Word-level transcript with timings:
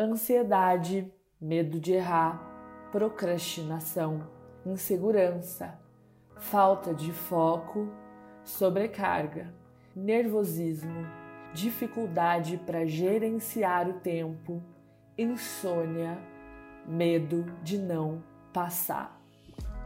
ansiedade, 0.00 1.12
medo 1.38 1.78
de 1.78 1.92
errar, 1.92 2.88
procrastinação, 2.90 4.26
insegurança, 4.64 5.78
falta 6.36 6.94
de 6.94 7.12
foco, 7.12 7.86
sobrecarga, 8.42 9.52
nervosismo, 9.94 11.06
dificuldade 11.52 12.56
para 12.56 12.86
gerenciar 12.86 13.90
o 13.90 13.94
tempo, 14.00 14.62
insônia, 15.18 16.18
medo 16.86 17.44
de 17.62 17.76
não 17.76 18.24
passar. 18.54 19.19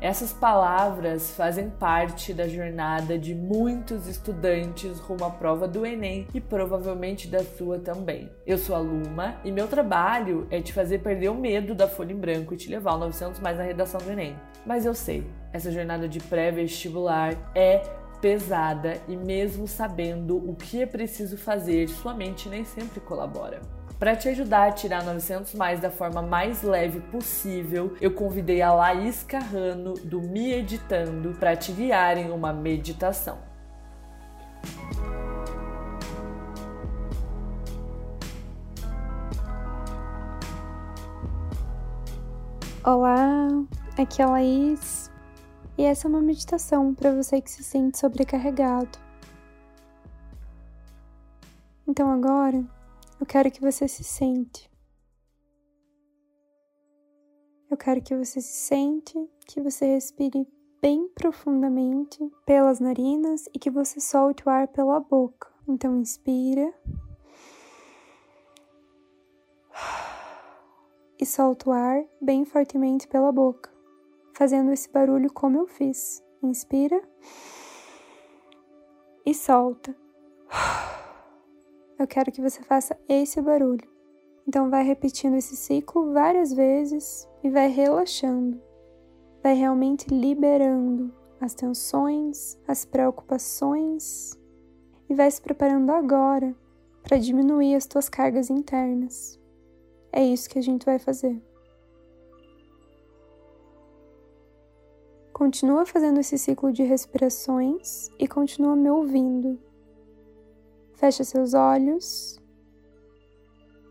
Essas 0.00 0.32
palavras 0.32 1.32
fazem 1.32 1.68
parte 1.68 2.32
da 2.32 2.48
jornada 2.48 3.18
de 3.18 3.34
muitos 3.34 4.06
estudantes 4.06 4.98
rumo 4.98 5.26
à 5.26 5.30
prova 5.30 5.68
do 5.68 5.84
Enem 5.84 6.26
e 6.32 6.40
provavelmente 6.40 7.28
da 7.28 7.44
sua 7.44 7.78
também. 7.78 8.30
Eu 8.46 8.56
sou 8.56 8.74
a 8.74 8.78
Luma 8.78 9.34
e 9.44 9.52
meu 9.52 9.68
trabalho 9.68 10.46
é 10.50 10.58
te 10.62 10.72
fazer 10.72 11.00
perder 11.00 11.28
o 11.28 11.34
medo 11.34 11.74
da 11.74 11.86
folha 11.86 12.14
em 12.14 12.16
branco 12.16 12.54
e 12.54 12.56
te 12.56 12.70
levar 12.70 12.92
ao 12.92 12.98
900 12.98 13.40
mais 13.40 13.58
na 13.58 13.64
redação 13.64 14.00
do 14.00 14.10
Enem. 14.10 14.34
Mas 14.64 14.86
eu 14.86 14.94
sei, 14.94 15.26
essa 15.52 15.70
jornada 15.70 16.08
de 16.08 16.18
pré-vestibular 16.18 17.36
é 17.54 17.82
pesada 18.22 18.98
e 19.06 19.14
mesmo 19.14 19.68
sabendo 19.68 20.38
o 20.38 20.54
que 20.54 20.80
é 20.80 20.86
preciso 20.86 21.36
fazer, 21.36 21.88
sua 21.88 22.14
mente 22.14 22.48
nem 22.48 22.64
sempre 22.64 23.00
colabora. 23.00 23.79
Para 24.00 24.16
te 24.16 24.30
ajudar 24.30 24.66
a 24.66 24.72
tirar 24.72 25.04
900 25.04 25.52
mais 25.52 25.78
da 25.78 25.90
forma 25.90 26.22
mais 26.22 26.62
leve 26.62 27.00
possível, 27.00 27.94
eu 28.00 28.10
convidei 28.14 28.62
a 28.62 28.72
Laís 28.72 29.22
Carrano 29.22 29.92
do 29.92 30.22
Me 30.22 30.54
Editando 30.54 31.34
para 31.34 31.54
te 31.54 31.70
guiar 31.70 32.16
em 32.16 32.30
uma 32.30 32.50
meditação. 32.50 33.36
Olá, 42.82 43.48
aqui 43.98 44.22
é 44.22 44.24
a 44.24 44.30
Laís 44.30 45.10
e 45.76 45.84
essa 45.84 46.06
é 46.06 46.08
uma 46.08 46.22
meditação 46.22 46.94
para 46.94 47.12
você 47.12 47.38
que 47.38 47.50
se 47.50 47.62
sente 47.62 47.98
sobrecarregado. 47.98 48.98
Então 51.86 52.10
agora 52.10 52.64
eu 53.20 53.26
quero 53.26 53.50
que 53.50 53.60
você 53.60 53.86
se 53.86 54.02
sente. 54.02 54.70
Eu 57.70 57.76
quero 57.76 58.00
que 58.00 58.16
você 58.16 58.40
se 58.40 58.66
sente, 58.66 59.14
que 59.46 59.60
você 59.60 59.84
respire 59.84 60.48
bem 60.80 61.06
profundamente 61.08 62.18
pelas 62.46 62.80
narinas 62.80 63.46
e 63.54 63.58
que 63.58 63.70
você 63.70 64.00
solte 64.00 64.42
o 64.46 64.50
ar 64.50 64.66
pela 64.68 64.98
boca. 64.98 65.52
Então, 65.68 66.00
inspira. 66.00 66.72
E 71.20 71.26
solta 71.26 71.68
o 71.68 71.72
ar 71.72 72.02
bem 72.22 72.46
fortemente 72.46 73.06
pela 73.06 73.30
boca, 73.30 73.70
fazendo 74.32 74.72
esse 74.72 74.90
barulho 74.90 75.30
como 75.30 75.58
eu 75.58 75.66
fiz. 75.66 76.24
Inspira 76.42 77.06
e 79.26 79.34
solta 79.34 79.94
eu 82.02 82.06
quero 82.06 82.32
que 82.32 82.40
você 82.40 82.62
faça 82.62 82.98
esse 83.06 83.40
barulho. 83.42 83.86
Então, 84.48 84.70
vai 84.70 84.82
repetindo 84.82 85.36
esse 85.36 85.54
ciclo 85.54 86.12
várias 86.12 86.52
vezes 86.52 87.28
e 87.44 87.50
vai 87.50 87.68
relaxando. 87.68 88.60
Vai 89.42 89.54
realmente 89.54 90.08
liberando 90.08 91.14
as 91.40 91.54
tensões, 91.54 92.58
as 92.66 92.84
preocupações 92.84 94.38
e 95.08 95.14
vai 95.14 95.30
se 95.30 95.40
preparando 95.40 95.90
agora 95.90 96.54
para 97.02 97.18
diminuir 97.18 97.74
as 97.74 97.86
tuas 97.86 98.08
cargas 98.08 98.50
internas. 98.50 99.38
É 100.12 100.24
isso 100.24 100.48
que 100.48 100.58
a 100.58 100.62
gente 100.62 100.84
vai 100.84 100.98
fazer. 100.98 101.40
Continua 105.32 105.86
fazendo 105.86 106.20
esse 106.20 106.36
ciclo 106.38 106.72
de 106.72 106.82
respirações 106.82 108.10
e 108.18 108.26
continua 108.26 108.74
me 108.74 108.90
ouvindo. 108.90 109.69
Feche 111.00 111.24
seus 111.24 111.54
olhos 111.54 112.38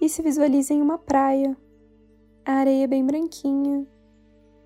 e 0.00 0.08
se 0.08 0.22
visualize 0.22 0.74
em 0.74 0.82
uma 0.82 0.98
praia. 0.98 1.56
A 2.44 2.54
areia 2.54 2.82
é 2.82 2.86
bem 2.88 3.06
branquinha. 3.06 3.86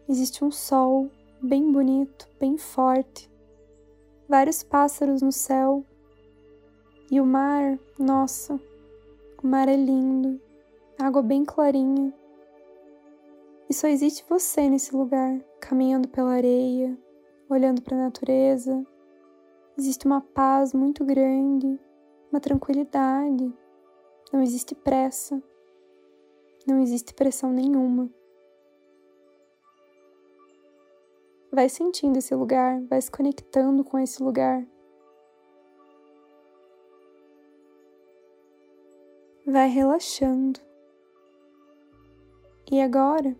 Existe 0.08 0.42
um 0.42 0.50
sol 0.50 1.10
bem 1.42 1.70
bonito, 1.70 2.26
bem 2.40 2.56
forte. 2.56 3.30
Vários 4.26 4.62
pássaros 4.62 5.20
no 5.20 5.30
céu. 5.30 5.84
E 7.10 7.20
o 7.20 7.26
mar, 7.26 7.78
nossa, 7.98 8.58
o 9.44 9.46
mar 9.46 9.68
é 9.68 9.76
lindo. 9.76 10.40
Água 10.98 11.20
bem 11.20 11.44
clarinha. 11.44 12.10
E 13.68 13.74
só 13.74 13.86
existe 13.86 14.24
você 14.26 14.66
nesse 14.70 14.96
lugar, 14.96 15.38
caminhando 15.60 16.08
pela 16.08 16.32
areia, 16.32 16.98
olhando 17.50 17.82
para 17.82 17.98
a 17.98 18.04
natureza. 18.04 18.82
Existe 19.76 20.06
uma 20.06 20.22
paz 20.22 20.72
muito 20.72 21.04
grande 21.04 21.78
uma 22.30 22.40
tranquilidade. 22.40 23.52
Não 24.32 24.42
existe 24.42 24.74
pressa. 24.74 25.42
Não 26.66 26.80
existe 26.80 27.12
pressão 27.14 27.52
nenhuma. 27.52 28.08
Vai 31.52 31.68
sentindo 31.68 32.16
esse 32.18 32.34
lugar, 32.34 32.80
vai 32.82 33.00
se 33.00 33.10
conectando 33.10 33.82
com 33.82 33.98
esse 33.98 34.22
lugar. 34.22 34.64
Vai 39.44 39.68
relaxando. 39.68 40.60
E 42.70 42.80
agora 42.80 43.36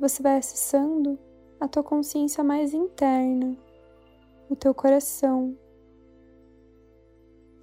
você 0.00 0.20
vai 0.20 0.38
acessando 0.38 1.16
a 1.60 1.68
tua 1.68 1.84
consciência 1.84 2.42
mais 2.42 2.74
interna, 2.74 3.56
o 4.50 4.56
teu 4.56 4.74
coração, 4.74 5.56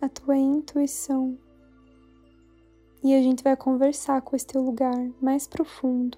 a 0.06 0.10
tua 0.10 0.38
intuição. 0.38 1.38
E 3.04 3.14
a 3.16 3.22
gente 3.22 3.44
vai 3.44 3.56
conversar 3.58 4.22
com 4.22 4.36
esse 4.36 4.46
teu 4.46 4.62
lugar 4.62 4.96
mais 5.20 5.48
profundo. 5.48 6.18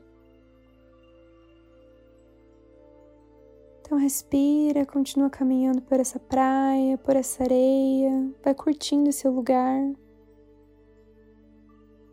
Então 3.79 3.97
respira, 3.97 4.85
continua 4.85 5.29
caminhando 5.29 5.81
por 5.81 5.99
essa 5.99 6.19
praia, 6.19 6.97
por 6.97 7.15
essa 7.15 7.43
areia, 7.43 8.33
vai 8.43 8.53
curtindo 8.53 9.09
esse 9.09 9.25
lugar. 9.29 9.81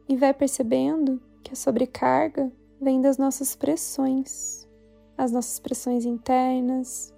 E 0.09 0.17
vai 0.17 0.33
percebendo 0.33 1.21
que 1.43 1.53
a 1.53 1.57
sobrecarga 1.57 2.53
vem 2.81 3.01
das 3.01 3.19
nossas 3.19 3.57
pressões, 3.57 4.69
as 5.19 5.33
nossas 5.33 5.59
pressões 5.59 6.05
internas, 6.05 7.13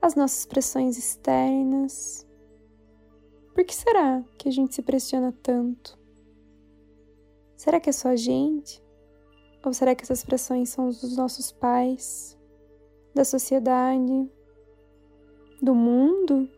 as 0.00 0.14
nossas 0.14 0.46
pressões 0.46 0.96
externas. 0.96 2.23
Por 3.54 3.64
que 3.64 3.72
será 3.72 4.24
que 4.36 4.48
a 4.48 4.52
gente 4.52 4.74
se 4.74 4.82
pressiona 4.82 5.32
tanto? 5.40 5.96
Será 7.56 7.78
que 7.78 7.88
é 7.88 7.92
só 7.92 8.08
a 8.08 8.16
gente? 8.16 8.82
Ou 9.64 9.72
será 9.72 9.94
que 9.94 10.02
essas 10.02 10.24
pressões 10.24 10.70
são 10.70 10.88
dos 10.88 11.16
nossos 11.16 11.52
pais, 11.52 12.36
da 13.14 13.24
sociedade, 13.24 14.28
do 15.62 15.72
mundo? 15.72 16.50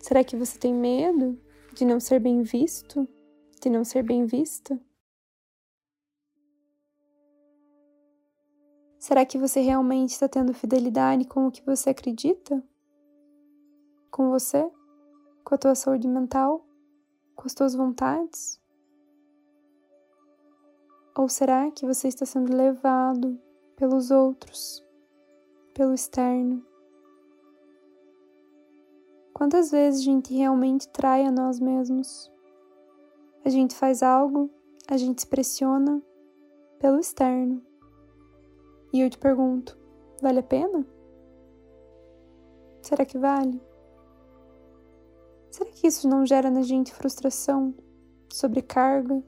Será 0.00 0.24
que 0.24 0.36
você 0.36 0.58
tem 0.58 0.74
medo 0.74 1.40
de 1.72 1.84
não 1.84 2.00
ser 2.00 2.18
bem 2.18 2.42
visto, 2.42 3.08
de 3.60 3.70
não 3.70 3.84
ser 3.84 4.02
bem 4.02 4.26
vista? 4.26 4.78
Será 8.98 9.24
que 9.24 9.38
você 9.38 9.60
realmente 9.60 10.10
está 10.10 10.28
tendo 10.28 10.52
fidelidade 10.52 11.24
com 11.26 11.46
o 11.46 11.50
que 11.52 11.64
você 11.64 11.90
acredita? 11.90 12.62
Com 14.10 14.28
você? 14.28 14.68
Com 15.52 15.56
a 15.56 15.58
tua 15.58 15.74
saúde 15.74 16.08
mental, 16.08 16.64
com 17.36 17.42
as 17.44 17.52
tuas 17.52 17.74
vontades? 17.74 18.58
Ou 21.14 21.28
será 21.28 21.70
que 21.70 21.84
você 21.84 22.08
está 22.08 22.24
sendo 22.24 22.56
levado 22.56 23.38
pelos 23.76 24.10
outros, 24.10 24.82
pelo 25.74 25.92
externo? 25.92 26.64
Quantas 29.34 29.70
vezes 29.70 30.00
a 30.00 30.04
gente 30.04 30.32
realmente 30.32 30.88
trai 30.88 31.26
a 31.26 31.30
nós 31.30 31.60
mesmos? 31.60 32.32
A 33.44 33.50
gente 33.50 33.74
faz 33.74 34.02
algo, 34.02 34.48
a 34.88 34.96
gente 34.96 35.20
se 35.20 35.26
pressiona 35.26 36.02
pelo 36.78 36.98
externo. 36.98 37.62
E 38.90 39.02
eu 39.02 39.10
te 39.10 39.18
pergunto: 39.18 39.78
vale 40.22 40.38
a 40.38 40.42
pena? 40.42 40.86
Será 42.80 43.04
que 43.04 43.18
vale? 43.18 43.71
Será 45.52 45.70
que 45.70 45.86
isso 45.86 46.08
não 46.08 46.24
gera 46.24 46.50
na 46.50 46.62
gente 46.62 46.94
frustração, 46.94 47.74
sobrecarga? 48.32 49.22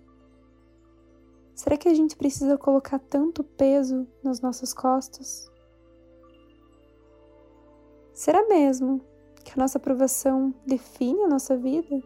Será 1.55 1.77
que 1.77 1.87
a 1.87 1.93
gente 1.93 2.17
precisa 2.17 2.57
colocar 2.57 2.99
tanto 2.99 3.45
peso 3.45 4.09
nas 4.23 4.41
nossas 4.41 4.73
costas? 4.73 5.53
Será 8.15 8.49
mesmo 8.49 9.03
que 9.45 9.53
a 9.53 9.63
nossa 9.63 9.77
aprovação 9.77 10.55
define 10.67 11.25
a 11.25 11.29
nossa 11.29 11.59
vida? 11.59 12.03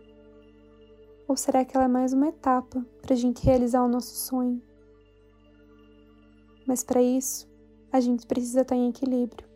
Ou 1.29 1.37
será 1.37 1.65
que 1.65 1.76
ela 1.76 1.85
é 1.85 1.88
mais 1.88 2.12
uma 2.12 2.26
etapa 2.26 2.85
para 3.00 3.15
a 3.15 3.17
gente 3.17 3.47
realizar 3.47 3.85
o 3.85 3.88
nosso 3.88 4.17
sonho? 4.17 4.61
Mas 6.67 6.82
para 6.82 7.00
isso, 7.00 7.49
a 7.93 8.00
gente 8.00 8.26
precisa 8.26 8.62
estar 8.62 8.75
tá 8.75 8.81
em 8.81 8.88
equilíbrio. 8.88 9.47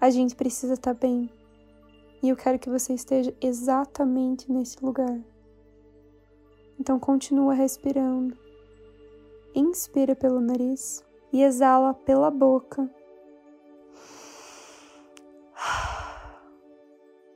A 0.00 0.08
gente 0.08 0.36
precisa 0.36 0.74
estar 0.74 0.94
tá 0.94 1.00
bem. 1.00 1.28
E 2.24 2.30
eu 2.30 2.36
quero 2.36 2.58
que 2.58 2.70
você 2.70 2.94
esteja 2.94 3.36
exatamente 3.38 4.50
nesse 4.50 4.82
lugar. 4.82 5.20
Então 6.80 6.98
continua 6.98 7.52
respirando. 7.52 8.34
Inspira 9.54 10.16
pelo 10.16 10.40
nariz 10.40 11.04
e 11.30 11.42
exala 11.42 11.92
pela 11.92 12.30
boca. 12.30 12.90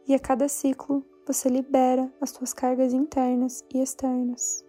E 0.06 0.14
a 0.14 0.18
cada 0.18 0.48
ciclo 0.48 1.04
você 1.26 1.50
libera 1.50 2.10
as 2.18 2.30
suas 2.30 2.54
cargas 2.54 2.94
internas 2.94 3.62
e 3.68 3.82
externas. 3.82 4.64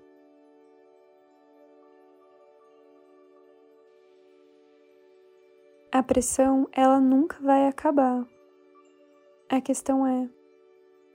A 5.90 6.04
pressão, 6.04 6.68
ela 6.74 7.00
nunca 7.00 7.42
vai 7.42 7.70
acabar. 7.70 8.28
A 9.52 9.60
questão 9.60 10.06
é, 10.06 10.30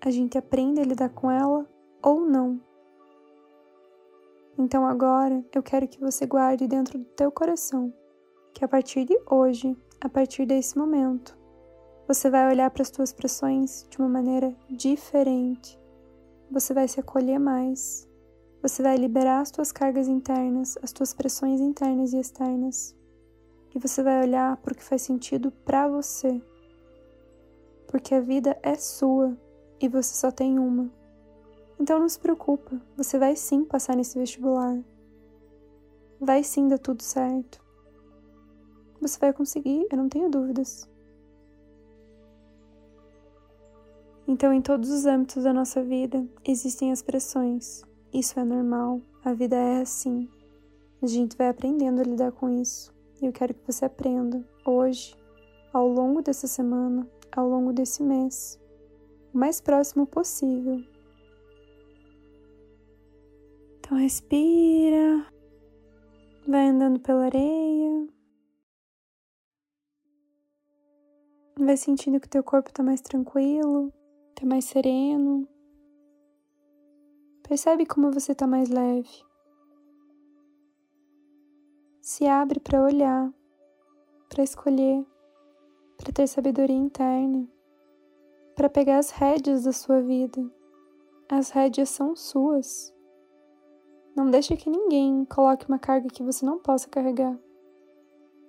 a 0.00 0.10
gente 0.10 0.36
aprende 0.36 0.80
a 0.80 0.84
lidar 0.84 1.10
com 1.10 1.30
ela 1.30 1.70
ou 2.02 2.26
não. 2.26 2.60
Então 4.58 4.84
agora 4.84 5.44
eu 5.54 5.62
quero 5.62 5.86
que 5.86 6.00
você 6.00 6.26
guarde 6.26 6.66
dentro 6.66 6.98
do 6.98 7.04
teu 7.04 7.30
coração 7.30 7.94
que 8.52 8.64
a 8.64 8.68
partir 8.68 9.04
de 9.04 9.16
hoje, 9.30 9.76
a 10.00 10.08
partir 10.08 10.46
desse 10.46 10.76
momento, 10.76 11.38
você 12.08 12.28
vai 12.28 12.50
olhar 12.50 12.68
para 12.72 12.82
as 12.82 12.90
tuas 12.90 13.12
pressões 13.12 13.86
de 13.88 13.98
uma 13.98 14.08
maneira 14.08 14.52
diferente. 14.68 15.78
Você 16.50 16.74
vai 16.74 16.88
se 16.88 16.98
acolher 16.98 17.38
mais. 17.38 18.08
Você 18.62 18.82
vai 18.82 18.96
liberar 18.96 19.42
as 19.42 19.52
tuas 19.52 19.70
cargas 19.70 20.08
internas, 20.08 20.76
as 20.82 20.90
tuas 20.90 21.14
pressões 21.14 21.60
internas 21.60 22.12
e 22.12 22.18
externas. 22.18 22.96
E 23.72 23.78
você 23.78 24.02
vai 24.02 24.22
olhar 24.24 24.56
para 24.56 24.72
o 24.72 24.76
que 24.76 24.82
faz 24.82 25.02
sentido 25.02 25.52
para 25.64 25.86
você. 25.86 26.42
Porque 27.94 28.12
a 28.12 28.20
vida 28.20 28.58
é 28.60 28.74
sua 28.74 29.38
e 29.80 29.88
você 29.88 30.16
só 30.16 30.32
tem 30.32 30.58
uma. 30.58 30.90
Então 31.78 32.00
não 32.00 32.08
se 32.08 32.18
preocupa, 32.18 32.82
você 32.96 33.20
vai 33.20 33.36
sim 33.36 33.64
passar 33.64 33.94
nesse 33.94 34.18
vestibular. 34.18 34.82
Vai 36.20 36.42
sim 36.42 36.66
dar 36.66 36.78
tudo 36.78 37.04
certo. 37.04 37.62
Você 39.00 39.16
vai 39.20 39.32
conseguir, 39.32 39.86
eu 39.88 39.96
não 39.96 40.08
tenho 40.08 40.28
dúvidas. 40.28 40.90
Então, 44.26 44.52
em 44.52 44.60
todos 44.60 44.90
os 44.90 45.06
âmbitos 45.06 45.44
da 45.44 45.52
nossa 45.52 45.80
vida, 45.80 46.26
existem 46.44 46.90
as 46.90 47.00
pressões. 47.00 47.84
Isso 48.12 48.40
é 48.40 48.42
normal, 48.42 49.00
a 49.24 49.32
vida 49.32 49.54
é 49.54 49.82
assim. 49.82 50.28
A 51.00 51.06
gente 51.06 51.36
vai 51.36 51.48
aprendendo 51.48 52.00
a 52.00 52.04
lidar 52.04 52.32
com 52.32 52.50
isso. 52.60 52.92
E 53.22 53.26
eu 53.26 53.32
quero 53.32 53.54
que 53.54 53.72
você 53.72 53.84
aprenda 53.84 54.44
hoje, 54.66 55.16
ao 55.72 55.86
longo 55.86 56.22
dessa 56.22 56.48
semana, 56.48 57.08
ao 57.36 57.48
longo 57.48 57.72
desse 57.72 58.02
mês, 58.02 58.60
o 59.32 59.38
mais 59.38 59.60
próximo 59.60 60.06
possível 60.06 60.82
então 63.84 63.98
respira, 63.98 65.26
vai 66.48 66.68
andando 66.68 66.98
pela 67.00 67.26
areia, 67.26 68.08
vai 71.58 71.76
sentindo 71.76 72.18
que 72.18 72.26
teu 72.26 72.42
corpo 72.42 72.70
está 72.70 72.82
mais 72.82 73.02
tranquilo, 73.02 73.92
está 74.30 74.46
mais 74.46 74.64
sereno. 74.64 75.46
Percebe 77.46 77.84
como 77.84 78.10
você 78.10 78.32
está 78.32 78.46
mais 78.46 78.70
leve. 78.70 79.22
Se 82.00 82.26
abre 82.26 82.58
para 82.58 82.82
olhar, 82.82 83.30
para 84.30 84.42
escolher, 84.42 85.04
para 85.96 86.12
ter 86.12 86.26
sabedoria 86.26 86.76
interna, 86.76 87.48
para 88.54 88.68
pegar 88.68 88.98
as 88.98 89.10
rédeas 89.10 89.64
da 89.64 89.72
sua 89.72 90.00
vida. 90.00 90.44
As 91.28 91.50
rédeas 91.50 91.88
são 91.88 92.14
suas. 92.14 92.94
Não 94.14 94.30
deixe 94.30 94.56
que 94.56 94.70
ninguém 94.70 95.24
coloque 95.24 95.66
uma 95.66 95.78
carga 95.78 96.08
que 96.08 96.22
você 96.22 96.44
não 96.46 96.58
possa 96.58 96.88
carregar. 96.88 97.36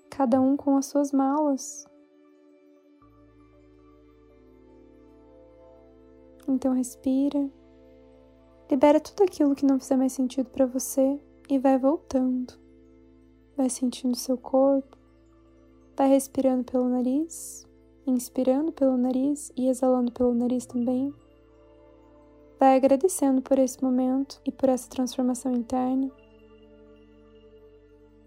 Cada 0.10 0.40
um 0.40 0.56
com 0.56 0.78
as 0.78 0.86
suas 0.86 1.12
malas. 1.12 1.86
Então 6.48 6.74
respira. 6.74 7.50
Libera 8.70 9.00
tudo 9.00 9.24
aquilo 9.24 9.56
que 9.56 9.66
não 9.66 9.80
fizer 9.80 9.96
mais 9.96 10.14
sentido 10.14 10.50
para 10.50 10.66
você 10.66 11.20
e 11.50 11.58
vai 11.58 11.78
voltando. 11.78 12.54
Vai 13.56 13.70
sentindo 13.70 14.16
seu 14.16 14.38
corpo. 14.38 15.05
Vai 15.98 16.10
respirando 16.10 16.66
pelo 16.66 16.90
nariz, 16.90 17.66
inspirando 18.06 18.74
pelo 18.74 18.98
nariz 18.98 19.50
e 19.56 19.70
exalando 19.70 20.12
pelo 20.12 20.34
nariz 20.34 20.66
também. 20.66 21.14
Vai 22.60 22.76
agradecendo 22.76 23.42
por 23.42 23.58
esse 23.58 23.82
momento 23.82 24.42
e 24.46 24.52
por 24.52 24.68
essa 24.68 24.90
transformação 24.90 25.54
interna. 25.54 26.12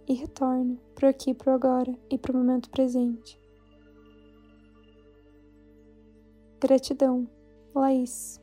E 0.07 0.15
retorna 0.15 0.79
para 0.95 1.11
aqui, 1.11 1.35
para 1.35 1.55
agora 1.55 1.95
e 2.11 2.17
para 2.17 2.33
o 2.33 2.37
momento 2.37 2.71
presente. 2.71 3.39
Gratidão, 6.59 7.29
Laís. 7.75 8.41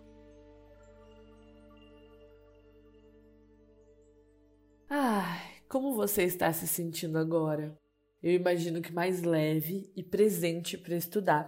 Ai, 4.88 5.64
como 5.68 5.96
você 5.96 6.24
está 6.24 6.54
se 6.54 6.68
sentindo 6.68 7.18
agora? 7.18 7.76
Eu 8.24 8.32
imagino 8.32 8.82
que 8.82 8.94
mais 8.94 9.22
leve 9.22 9.92
e 9.96 10.04
presente 10.04 10.78
para 10.78 10.96
estudar. 10.96 11.48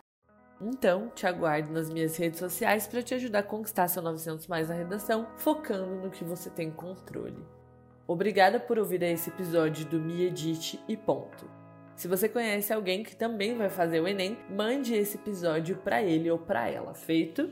Então, 0.61 1.09
te 1.09 1.27
aguardo 1.27 1.71
nas 1.71 1.89
minhas 1.89 2.17
redes 2.17 2.39
sociais 2.39 2.87
para 2.87 3.01
te 3.01 3.13
ajudar 3.13 3.39
a 3.39 3.43
conquistar 3.43 3.87
seu 3.87 4.01
900 4.01 4.47
mais 4.47 4.69
na 4.69 4.75
redação, 4.75 5.27
focando 5.37 5.95
no 5.95 6.09
que 6.09 6.23
você 6.23 6.49
tem 6.49 6.71
controle. 6.71 7.45
Obrigada 8.07 8.59
por 8.59 8.79
ouvir 8.79 9.03
esse 9.03 9.29
episódio 9.29 9.85
do 9.85 9.99
Me 9.99 10.23
Edite 10.23 10.79
e 10.87 10.95
ponto. 10.95 11.49
Se 11.95 12.07
você 12.07 12.29
conhece 12.29 12.71
alguém 12.71 13.03
que 13.03 13.15
também 13.15 13.57
vai 13.57 13.69
fazer 13.69 13.99
o 13.99 14.07
Enem, 14.07 14.37
mande 14.49 14.93
esse 14.93 15.17
episódio 15.17 15.77
para 15.77 16.01
ele 16.01 16.29
ou 16.29 16.37
para 16.37 16.69
ela. 16.69 16.93
Feito? 16.93 17.49